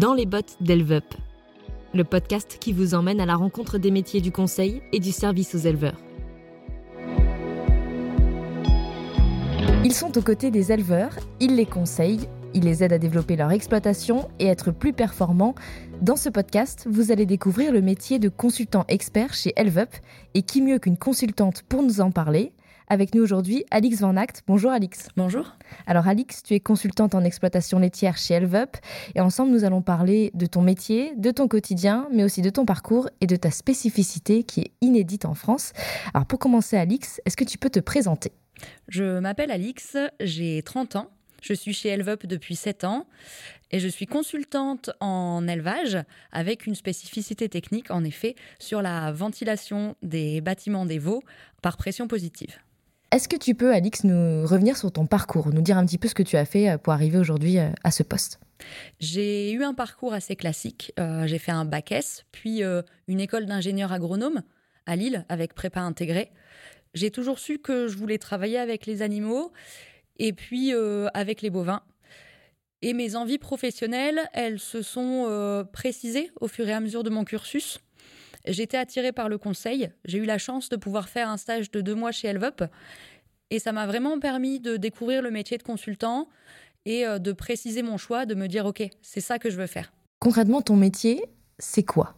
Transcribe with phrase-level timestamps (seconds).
[0.00, 1.04] Dans les bottes d'Elveup,
[1.92, 5.54] le podcast qui vous emmène à la rencontre des métiers du conseil et du service
[5.54, 6.00] aux éleveurs.
[9.84, 13.52] Ils sont aux côtés des éleveurs, ils les conseillent, ils les aident à développer leur
[13.52, 15.54] exploitation et être plus performants.
[16.00, 19.90] Dans ce podcast, vous allez découvrir le métier de consultant expert chez Elvup
[20.32, 22.54] et qui mieux qu'une consultante pour nous en parler
[22.90, 24.42] avec nous aujourd'hui, Alix Van Act.
[24.48, 25.08] Bonjour Alix.
[25.16, 25.56] Bonjour.
[25.86, 28.76] Alors Alix, tu es consultante en exploitation laitière chez Elvup
[29.14, 32.66] et ensemble nous allons parler de ton métier, de ton quotidien, mais aussi de ton
[32.66, 35.72] parcours et de ta spécificité qui est inédite en France.
[36.14, 38.32] Alors pour commencer Alix, est-ce que tu peux te présenter?
[38.88, 41.10] Je m'appelle Alix, j'ai 30 ans.
[41.42, 43.06] Je suis chez Elvup depuis 7 ans
[43.70, 45.96] et je suis consultante en élevage
[46.32, 51.22] avec une spécificité technique en effet sur la ventilation des bâtiments des veaux
[51.62, 52.58] par pression positive.
[53.12, 56.06] Est-ce que tu peux, Alix, nous revenir sur ton parcours, nous dire un petit peu
[56.06, 58.38] ce que tu as fait euh, pour arriver aujourd'hui euh, à ce poste?
[59.00, 60.92] J'ai eu un parcours assez classique.
[61.00, 62.62] Euh, j'ai fait un bac S, puis
[63.08, 64.42] une école d'ingénieur agronome
[64.86, 66.30] à Lille avec prépa intégrée.
[66.94, 69.52] J'ai toujours su que je voulais travailler avec les animaux
[70.18, 70.72] et puis
[71.14, 71.82] avec les bovins.
[72.82, 77.24] Et mes envies professionnelles, elles se sont précisées au fur et à mesure de mon
[77.24, 77.80] cursus.
[78.46, 79.90] J'étais attirée par le conseil.
[80.04, 82.64] J'ai eu la chance de pouvoir faire un stage de deux mois chez Elvup.
[83.50, 86.28] Et ça m'a vraiment permis de découvrir le métier de consultant
[86.86, 89.66] et euh, de préciser mon choix, de me dire, OK, c'est ça que je veux
[89.66, 89.92] faire.
[90.20, 91.24] Concrètement, ton métier,
[91.58, 92.14] c'est quoi?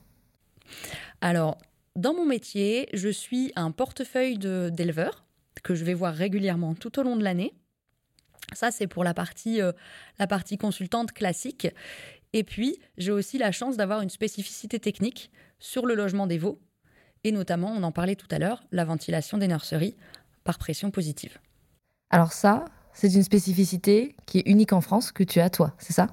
[1.21, 1.59] Alors,
[1.97, 5.25] dans mon métier, je suis un portefeuille d'éleveurs
[5.63, 7.55] que je vais voir régulièrement tout au long de l'année.
[8.55, 9.73] Ça, c'est pour la partie, euh,
[10.19, 11.69] la partie consultante classique.
[12.33, 16.61] Et puis, j'ai aussi la chance d'avoir une spécificité technique sur le logement des veaux,
[17.25, 19.97] et notamment, on en parlait tout à l'heure, la ventilation des nurseries
[20.45, 21.39] par pression positive.
[22.11, 25.93] Alors ça, c'est une spécificité qui est unique en France que tu as toi, c'est
[25.93, 26.09] ça?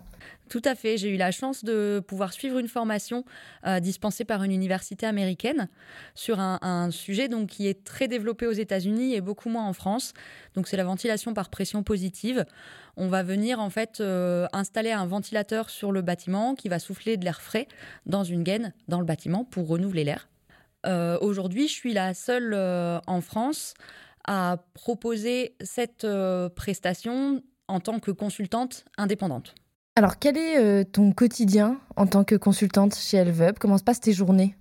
[0.50, 0.98] Tout à fait.
[0.98, 3.24] J'ai eu la chance de pouvoir suivre une formation
[3.66, 5.70] euh, dispensée par une université américaine
[6.16, 10.14] sur un, sujet donc, qui est très développé aux États-Unis et beaucoup moins en France.
[10.56, 12.46] Donc, c'est la ventilation par pression positive.
[12.98, 17.16] On va venir en fait euh, installer un ventilateur sur le bâtiment qui va souffler
[17.16, 17.68] de l'air frais
[18.06, 20.28] dans une gaine dans le bâtiment pour renouveler l'air.
[20.86, 22.54] Euh, aujourd'hui, je suis la seule
[23.06, 23.74] en France
[24.26, 26.08] à proposer cette
[26.56, 29.54] prestation en tant que consultante indépendante.
[29.96, 34.00] Alors, quel est euh, ton quotidien en tant que consultante chez Elveup Comment se passent
[34.00, 34.56] tes journées?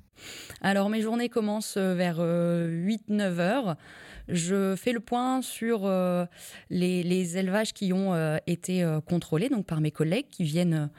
[0.63, 3.77] Alors mes journées commencent euh, vers 8-9 euh, heures.
[4.27, 5.89] Je fais le point sur
[6.71, 10.91] les, élevages qui ont été contrôlés donc par mes collègues qui viennent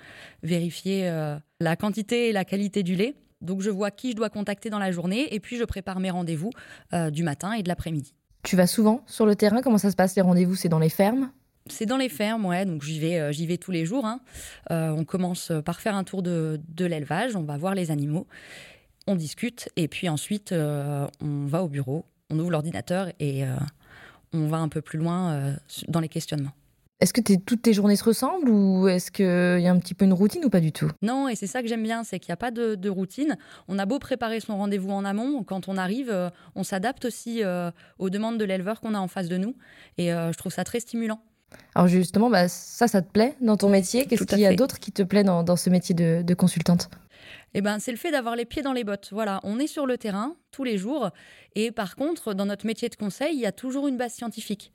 [0.42, 1.12] vérifier
[1.60, 3.14] la quantité et la qualité du lait.
[3.42, 6.10] Donc je vois qui je dois contacter dans la journée et puis je prépare mes
[6.10, 6.50] rendez-vous
[7.12, 8.16] du matin et de l'après-midi.
[8.42, 9.62] Tu vas souvent sur le terrain?
[9.62, 10.56] Comment ça se passe les rendez-vous?
[10.56, 11.30] C'est dans les fermes?
[11.68, 14.06] C'est dans les fermes, ouais, donc j'y vais, euh, j'y vais tous les jours.
[14.06, 14.20] Hein.
[14.72, 18.28] Euh, on commence par faire un tour de, l'élevage, on va voir les animaux,
[19.08, 23.44] on discute, et puis ensuite euh, on va au bureau, on ouvre l'ordinateur et
[24.34, 25.56] on va un peu plus loin
[25.88, 26.52] dans les questionnements.
[27.00, 30.04] Est-ce que toutes tes journées se ressemblent ou est-ce qu'il y a un petit peu
[30.04, 30.92] une routine ou pas du tout?
[31.02, 33.38] Non, et c'est ça que j'aime bien, c'est qu'il n'y a pas de, routine.
[33.68, 36.14] On a beau préparer son rendez-vous en amont, quand on arrive,
[36.56, 37.42] on s'adapte aussi
[37.98, 39.56] aux demandes de l'éleveur qu'on a en face de nous.
[39.98, 41.22] Et je trouve ça très stimulant.
[41.76, 44.06] Alors justement, bah, ça, ça te plaît dans ton métier?
[44.06, 46.90] Qu'est-ce qu'il y a d'autre qui te plaît dans, ce métier de, consultante?
[47.54, 49.10] Eh ben, c'est le fait d'avoir les pieds dans les bottes.
[49.12, 51.10] Voilà, on est sur le terrain tous les jours,
[51.56, 54.72] et par contre, dans notre métier de conseil, il y a toujours une base scientifique.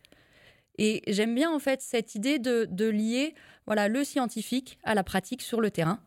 [0.78, 3.34] Et j'aime bien en fait cette idée de, lier
[3.66, 6.00] voilà le scientifique à la pratique sur le terrain,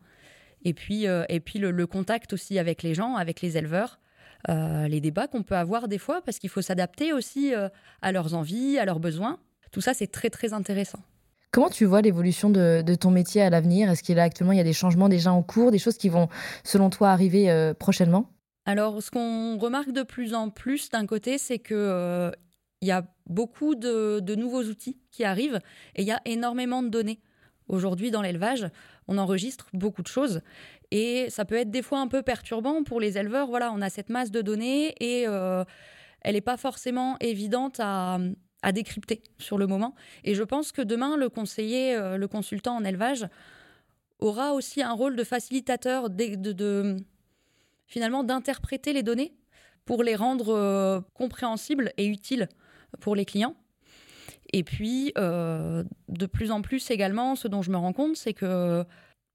[0.64, 3.98] et puis euh, et puis le, contact aussi avec les gens, avec les éleveurs.
[4.48, 7.68] Euh, les débats qu'on peut avoir des fois parce qu'il faut s'adapter aussi euh,
[8.02, 9.40] à leurs envies, à leurs besoins.
[9.70, 11.00] Tout ça, c'est très, très intéressant.
[11.50, 13.90] Comment tu vois l'évolution de, ton métier à l'avenir?
[13.90, 15.96] Est-ce qu'il y a actuellement il y a des changements déjà en cours, des choses
[15.96, 16.28] qui vont,
[16.62, 18.30] selon toi, arriver euh, prochainement?
[18.66, 22.30] Alors, ce qu'on remarque de plus en plus d'un côté, c'est que euh,
[22.82, 25.60] il y a beaucoup de, nouveaux outils qui arrivent
[25.94, 27.20] et il y a énormément de données.
[27.68, 28.66] Aujourd'hui, dans l'élevage,
[29.08, 30.42] on enregistre beaucoup de choses
[30.90, 33.48] et ça peut être des fois un peu perturbant pour les éleveurs.
[33.48, 35.64] Voilà, on a cette masse de données et euh,
[36.22, 38.18] elle n'est pas forcément évidente à,
[38.62, 39.94] à décrypter sur le moment.
[40.24, 43.26] Et je pense que demain, le conseiller, euh, le consultant en élevage
[44.18, 46.96] aura aussi un rôle de facilitateur, de,
[47.86, 49.32] finalement d'interpréter les données
[49.84, 52.48] pour les rendre euh, compréhensibles et utiles
[53.00, 53.54] pour les clients.
[54.52, 58.32] Et puis, euh, de plus en plus également, ce dont je me rends compte, c'est
[58.32, 58.84] que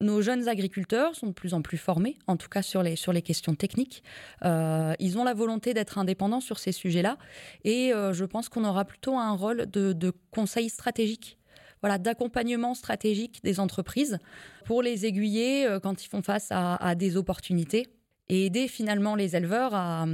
[0.04, 3.14] nos jeunes agriculteurs sont de plus en plus formés, en tout cas sur les, sur
[3.14, 4.04] les questions techniques.
[4.44, 7.18] Euh, ils ont la volonté d'être indépendants sur ces sujets-là.
[7.64, 11.38] Et euh, je pense qu'on aura plutôt un rôle de, conseil stratégique.
[11.82, 14.20] voilà, d'accompagnement stratégique des entreprises
[14.66, 17.88] pour les aiguiller quand ils font face à, des opportunités
[18.30, 20.06] et aider finalement les éleveurs à,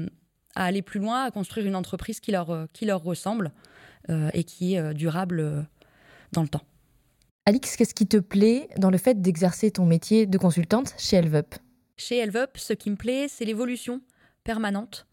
[0.55, 3.51] aller plus loin, à construire une entreprise qui leur, qui leur ressemble
[4.33, 5.67] et qui est durable
[6.31, 6.63] dans le temps.
[7.45, 11.55] Alix, qu'est-ce qui te plaît dans le fait d'exercer ton métier de consultante chez Elvup?
[11.97, 14.01] Chez Elvup, ce qui me plaît, c'est l'évolution
[14.43, 15.07] permanente.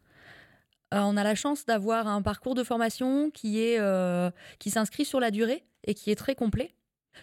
[0.95, 4.31] Euh, on a la chance d'avoir un parcours de formation qui est euh,
[4.61, 6.76] qui s'inscrit sur la durée et qui est très complet.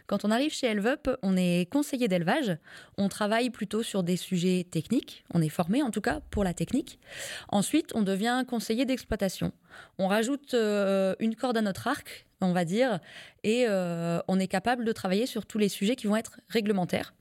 [0.08, 2.58] Quand on arrive chez Elvup, on est conseiller d'élevage.
[2.98, 5.24] On travaille plutôt sur des sujets techniques.
[5.34, 7.00] On est formé en tout cas pour la technique.
[7.50, 9.52] Ensuite, on devient conseiller d'exploitation.
[9.98, 13.00] On rajoute euh, une corde à notre arc, on va dire,
[13.44, 17.14] et euh, on est capable de travailler sur tous les sujets qui vont être réglementaires.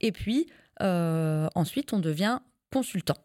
[0.00, 0.46] Et puis,
[0.82, 2.40] euh, ensuite, on devient
[2.72, 3.16] consultant.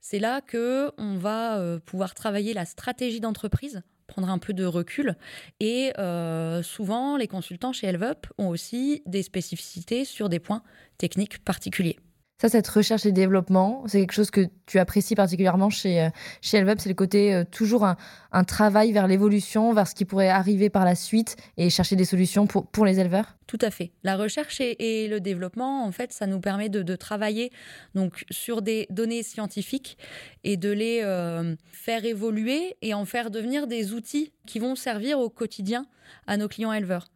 [0.00, 5.14] C'est là que on va pouvoir travailler la stratégie d'entreprise prendre un peu de recul.
[5.60, 10.62] Et euh, souvent, les consultants chez Elvup ont aussi des spécificités sur des points
[10.98, 11.98] techniques particuliers.
[12.40, 16.08] Ça, cette recherche et développement, c'est quelque chose que tu apprécies particulièrement chez, euh,
[16.40, 16.80] chez Elvup.
[16.80, 20.86] C'est le côté euh, toujours un, travail vers l'évolution, vers ce qui pourrait arriver par
[20.86, 23.36] la suite et chercher des solutions pour, pour les éleveurs?
[23.46, 23.92] Tout à fait.
[24.04, 27.50] La recherche et, le développement, en fait, ça nous permet de, travailler
[27.94, 29.98] donc, sur des données scientifiques
[30.42, 35.18] et de les euh, faire évoluer et en faire devenir des outils qui vont servir
[35.18, 35.84] au quotidien
[36.26, 37.08] à nos clients éleveurs.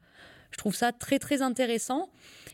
[0.54, 2.08] Je trouve ça très très intéressant.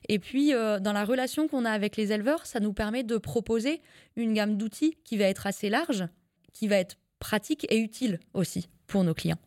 [0.08, 3.18] Et puis, euh, dans la relation qu'on a avec les éleveurs, ça nous permet de
[3.18, 3.82] proposer
[4.16, 6.08] une gamme d'outils qui va être assez large,
[6.54, 9.38] qui va être pratique et utile aussi pour nos clients.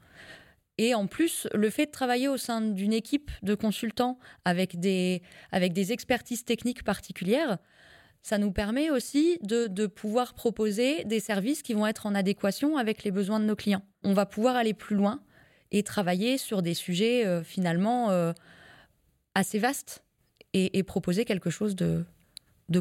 [0.78, 5.24] Et en plus, le fait de travailler au sein d'une équipe de consultants avec des,
[5.52, 7.58] avec des expertises techniques particulières,
[8.22, 12.78] ça nous permet aussi de, de, pouvoir proposer des services qui vont être en adéquation
[12.78, 13.82] avec les besoins de nos clients.
[14.04, 15.24] On va pouvoir aller plus loin
[15.74, 18.32] et travailler sur des sujets euh, finalement euh,
[19.36, 20.04] assez vastes
[20.56, 22.06] et, proposer quelque chose de,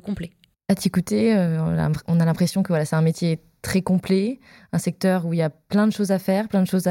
[0.00, 0.30] complet.
[0.68, 1.58] À t'écouter, euh,
[2.06, 4.40] on a l'impression que voilà, c'est un métier très complet,
[4.72, 6.86] un secteur où il y a plein de choses à faire, plein de choses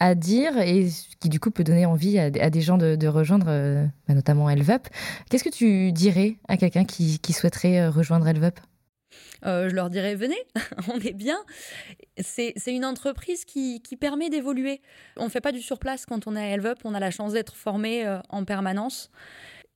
[0.00, 0.88] à, dire et
[1.20, 3.46] qui du coup peut donner envie à, des gens de, rejoindre
[4.08, 4.88] bah, notamment Elvup.
[5.30, 8.58] Qu'est-ce que tu dirais à quelqu'un qui, qui souhaiterait rejoindre Elvup
[9.46, 10.38] euh, je leur dirais venez,
[10.88, 11.38] on est bien.
[12.18, 14.80] C'est une entreprise qui, permet d'évoluer.
[15.16, 17.32] On ne fait pas du surplace quand on est à Elvup, on a la chance
[17.32, 19.10] d'être formé euh, en permanence.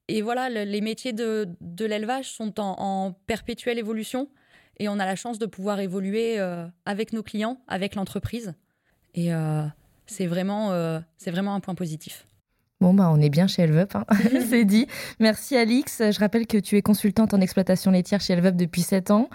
[0.09, 1.47] Et voilà, les métiers de,
[1.79, 4.31] l'élevage sont en, perpétuelle évolution
[4.79, 8.55] et on a la chance de pouvoir évoluer euh, avec nos clients, avec l'entreprise.
[9.15, 9.31] Et
[10.07, 12.27] c'est vraiment, c'est vraiment un point positif.
[12.81, 14.05] Bon, bah, on est bien chez Elvup, hein.
[14.49, 14.87] c'est dit.
[15.19, 15.99] Merci Alix.
[15.99, 19.29] Je rappelle que tu es consultante en exploitation laitière chez Elvup depuis 7 ans.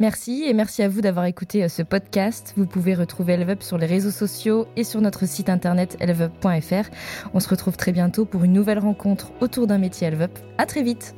[0.00, 2.54] Merci et merci à vous d'avoir écouté euh, ce podcast.
[2.56, 6.90] Vous pouvez retrouver Elvup sur les réseaux sociaux et sur notre site internet elvup.fr.
[7.34, 10.36] On se retrouve très bientôt pour une nouvelle rencontre autour d'un métier Elvup.
[10.58, 11.14] À très vite.